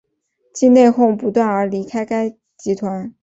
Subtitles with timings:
[0.59, 3.13] 因内哄不断而离开该集团。